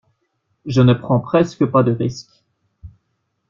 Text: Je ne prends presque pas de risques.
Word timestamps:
Je 0.65 0.81
ne 0.81 0.95
prends 0.95 1.19
presque 1.19 1.63
pas 1.63 1.83
de 1.83 1.91
risques. 1.91 2.43